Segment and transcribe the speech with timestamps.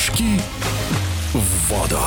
[0.00, 0.40] Прыжки
[1.34, 1.98] в воду.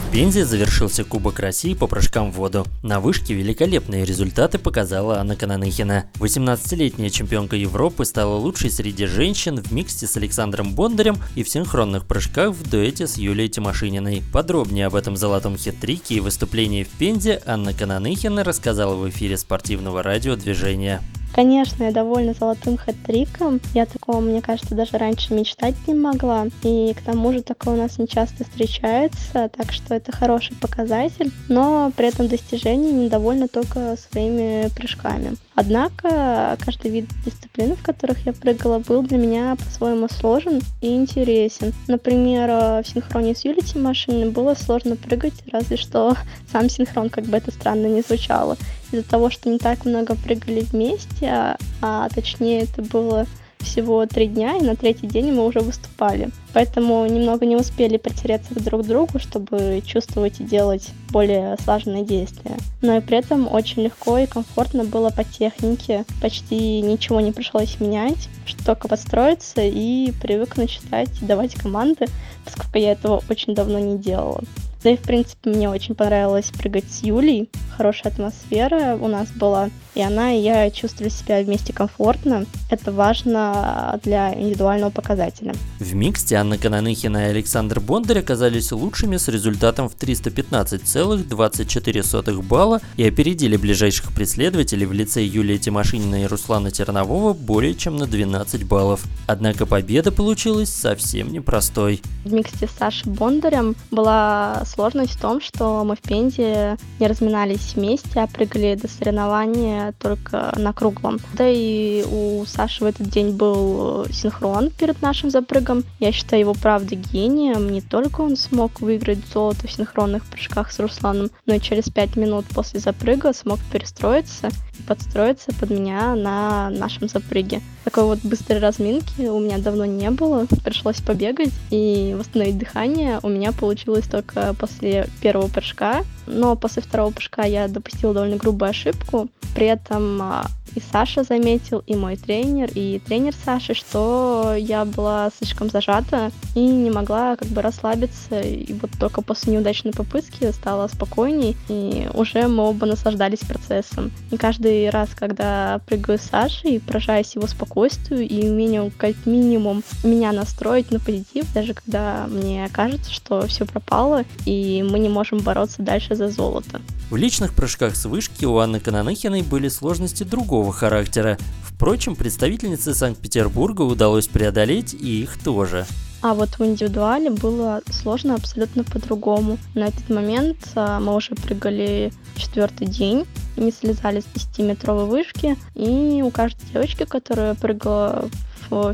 [0.00, 2.66] В Пензе завершился Кубок России по прыжкам в воду.
[2.82, 6.06] На вышке великолепные результаты показала Анна Кананыхина.
[6.14, 12.06] 18-летняя чемпионка Европы стала лучшей среди женщин в миксте с Александром Бондарем и в синхронных
[12.06, 14.24] прыжках в дуэте с Юлией Тимошининой.
[14.32, 20.02] Подробнее об этом золотом хит-трике и выступлении в Пензе Анна Кананыхина рассказала в эфире спортивного
[20.02, 21.00] радио «Движение».
[21.34, 23.60] Конечно, я довольна золотым хэт-триком.
[23.74, 26.46] Я такого, мне кажется, даже раньше мечтать не могла.
[26.62, 31.32] И к тому же такое у нас не часто встречается, так что это хороший показатель.
[31.48, 35.36] Но при этом достижение недовольна только своими прыжками.
[35.56, 41.72] Однако каждый вид дисциплины, в которых я прыгала, был для меня по-своему сложен и интересен.
[41.88, 46.16] Например, в синхроне с Юлей Тимошиной было сложно прыгать, разве что
[46.52, 48.56] сам синхрон, как бы это странно не звучало.
[48.94, 53.26] Из-за того, что не так много прыгали вместе, а, а точнее это было
[53.58, 56.30] всего три дня, и на третий день мы уже выступали.
[56.52, 62.56] Поэтому немного не успели притереться друг к другу, чтобы чувствовать и делать более слаженные действия.
[62.82, 66.04] Но и при этом очень легко и комфортно было по технике.
[66.22, 72.06] Почти ничего не пришлось менять, что только подстроиться и привыкнуть читать и давать команды,
[72.44, 74.40] поскольку я этого очень давно не делала.
[74.84, 77.48] Да и, в принципе, мне очень понравилось прыгать с Юлей.
[77.76, 79.70] Хорошая атмосфера у нас была.
[79.94, 82.44] И она и я чувствовали себя вместе комфортно.
[82.70, 85.54] Это важно для индивидуального показателя.
[85.78, 93.06] В миксте Анна Кананыхина и Александр Бондарь оказались лучшими с результатом в 315,24 балла и
[93.06, 99.04] опередили ближайших преследователей в лице Юлии Тимошинина и Руслана Тернового более чем на 12 баллов.
[99.26, 102.02] Однако победа получилась совсем непростой.
[102.24, 107.63] В миксте с Сашей Бондарем была сложность в том, что мы в Пензе не разминались
[107.72, 111.18] вместе, а прыгали до соревнования только на круглом.
[111.34, 115.84] Да и у Саши в этот день был синхрон перед нашим запрыгом.
[116.00, 117.70] Я считаю его правда гением.
[117.70, 122.16] Не только он смог выиграть золото в синхронных прыжках с Русланом, но и через пять
[122.16, 127.60] минут после запрыга смог перестроиться и подстроиться под меня на нашем запрыге.
[127.84, 130.46] Такой вот быстрой разминки у меня давно не было.
[130.64, 133.20] Пришлось побегать и восстановить дыхание.
[133.22, 136.04] У меня получилось только после первого прыжка.
[136.26, 139.28] Но после второго прыжка я допустила довольно грубую ошибку.
[139.54, 145.30] При этом а, и Саша заметил, и мой тренер, и тренер Саши, что я была
[145.36, 148.40] слишком зажата и не могла как бы расслабиться.
[148.40, 154.10] И вот только после неудачной попытки стала спокойней, и уже мы оба наслаждались процессом.
[154.30, 160.32] И каждый раз, когда прыгаю с Сашей, поражаюсь его спокойствию и умению как минимум меня
[160.32, 165.82] настроить на позитив, даже когда мне кажется, что все пропало, и мы не можем бороться
[165.82, 166.80] дальше за золото.
[167.10, 171.38] В личных прыжках с вышки у Анны Кананыхиной были сложности другого характера.
[171.62, 175.86] Впрочем, представительнице Санкт-Петербурга удалось преодолеть и их тоже.
[176.22, 179.58] А вот в индивидуале было сложно абсолютно по-другому.
[179.74, 183.26] На этот момент а, мы уже прыгали четвертый день,
[183.58, 188.30] не слезали с 10-метровой вышки, и у каждой девочки, которая прыгала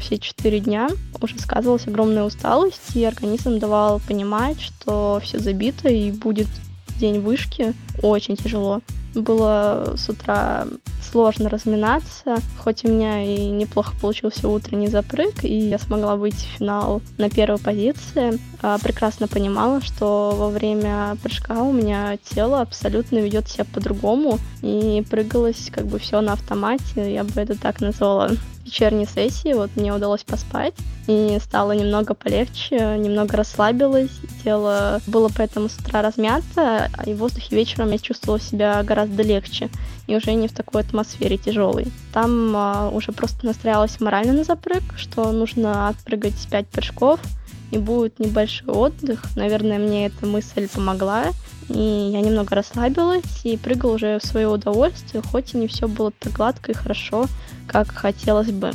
[0.00, 0.88] все четыре дня,
[1.20, 6.48] уже сказывалась огромная усталость, и организм давал понимать, что все забито и будет
[7.00, 8.80] день вышки очень тяжело.
[9.14, 10.66] Было с утра
[11.10, 16.58] сложно разминаться, хоть у меня и неплохо получился утренний запрыг, и я смогла выйти в
[16.58, 18.38] финал на первой позиции.
[18.62, 25.04] А прекрасно понимала, что во время прыжка у меня тело абсолютно ведет себя по-другому, и
[25.10, 28.30] прыгалось как бы все на автомате, я бы это так назвала
[28.64, 30.74] вечерней сессии вот мне удалось поспать,
[31.08, 37.56] и стало немного полегче, немного расслабилась, тело было поэтому с утра размято, и в воздухе
[37.56, 39.70] вечером я чувствовала себя гораздо легче,
[40.06, 41.86] и уже не в такой атмосфере тяжелой.
[42.12, 47.20] Там а, уже просто настраивалась морально на запрыг, что нужно отпрыгать 5 прыжков,
[47.70, 49.24] и будет небольшой отдых.
[49.36, 51.26] Наверное, мне эта мысль помогла,
[51.68, 56.10] и я немного расслабилась и прыгала уже в свое удовольствие, хоть и не все было
[56.10, 57.26] так гладко и хорошо,
[57.68, 58.72] как хотелось бы.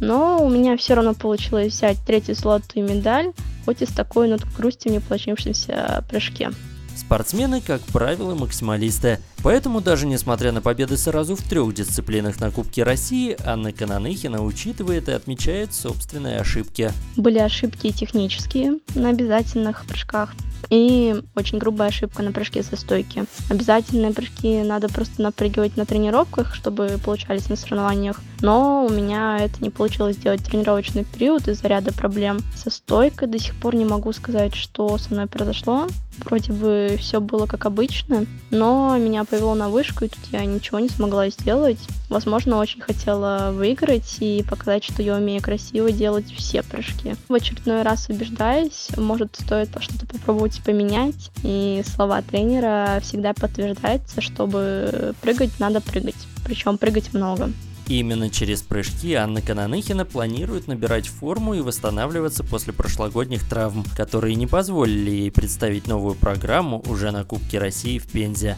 [0.00, 3.32] Но у меня все равно получилось взять третью золотую медаль,
[3.64, 6.50] хоть и с такой ноткой грусти в неполучившемся прыжке.
[6.96, 9.20] Спортсмены, как правило, максималисты.
[9.42, 15.08] Поэтому даже несмотря на победы сразу в трех дисциплинах на Кубке России, Анна Кананыхина учитывает
[15.08, 16.92] и отмечает собственные ошибки.
[17.16, 20.34] Были ошибки технические на обязательных прыжках,
[20.70, 23.24] и очень грубая ошибка на прыжке со стойки.
[23.50, 28.20] Обязательные прыжки надо просто напрягивать на тренировках, чтобы получались на соревнованиях.
[28.40, 33.28] Но у меня это не получилось сделать тренировочный период из-за ряда проблем со стойкой.
[33.28, 35.86] До сих пор не могу сказать, что со мной произошло.
[36.24, 40.78] Вроде бы все было как обычно, но меня повел на вышку, и тут я ничего
[40.78, 41.78] не смогла сделать.
[42.08, 47.14] Возможно, очень хотела выиграть и показать, что я умею красиво делать все прыжки.
[47.28, 51.30] В очередной раз убеждаюсь, может, стоит что-то попробовать поменять.
[51.42, 56.16] И слова тренера всегда подтверждаются, чтобы прыгать, надо прыгать.
[56.44, 57.50] Причем прыгать много.
[57.88, 64.48] Именно через прыжки Анна Кананыхина планирует набирать форму и восстанавливаться после прошлогодних травм, которые не
[64.48, 68.56] позволили ей представить новую программу уже на Кубке России в Пензе.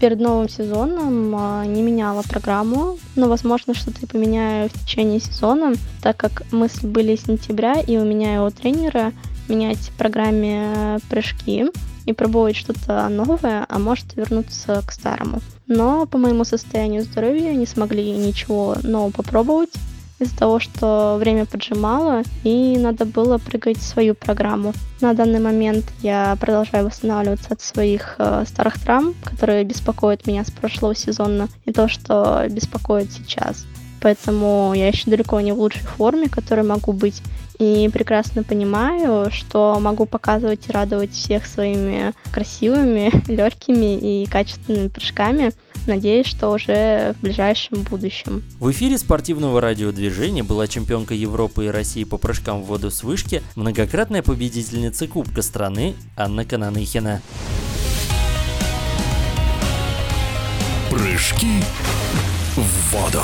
[0.00, 6.16] Перед новым сезоном а, не меняла программу, но, возможно, что-то поменяю в течение сезона, так
[6.16, 9.12] как мысли были с сентября, и у меня и у тренера
[9.48, 11.66] менять программе прыжки
[12.06, 15.40] и пробовать что-то новое, а может вернуться к старому.
[15.68, 19.70] Но по моему состоянию здоровья не смогли ничего нового попробовать
[20.18, 24.72] из-за того, что время поджимало и надо было прыгать свою программу.
[25.00, 30.50] На данный момент я продолжаю восстанавливаться от своих э, старых травм, которые беспокоят меня с
[30.50, 33.66] прошлого сезона, и то, что беспокоит сейчас.
[34.00, 37.22] Поэтому я еще далеко не в лучшей форме, которой могу быть
[37.58, 45.52] и прекрасно понимаю, что могу показывать и радовать всех своими красивыми, легкими и качественными прыжками.
[45.86, 48.44] Надеюсь, что уже в ближайшем будущем.
[48.60, 53.42] В эфире спортивного радиодвижения была чемпионка Европы и России по прыжкам в воду с вышки,
[53.56, 57.22] многократная победительница Кубка страны Анна Кананыхина.
[60.90, 61.62] Прыжки
[62.54, 63.22] в воду.